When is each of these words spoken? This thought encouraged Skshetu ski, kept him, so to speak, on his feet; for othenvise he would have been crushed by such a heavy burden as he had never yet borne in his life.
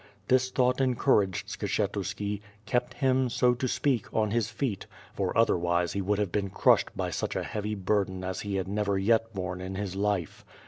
This 0.29 0.49
thought 0.49 0.81
encouraged 0.81 1.47
Skshetu 1.47 2.03
ski, 2.03 2.41
kept 2.65 2.95
him, 2.95 3.29
so 3.29 3.53
to 3.53 3.67
speak, 3.67 4.11
on 4.11 4.31
his 4.31 4.49
feet; 4.49 4.87
for 5.13 5.31
othenvise 5.35 5.93
he 5.93 6.01
would 6.01 6.17
have 6.17 6.31
been 6.31 6.49
crushed 6.49 6.89
by 6.97 7.11
such 7.11 7.35
a 7.35 7.43
heavy 7.43 7.75
burden 7.75 8.23
as 8.23 8.41
he 8.41 8.55
had 8.55 8.67
never 8.67 8.97
yet 8.97 9.31
borne 9.35 9.61
in 9.61 9.75
his 9.75 9.95
life. 9.95 10.43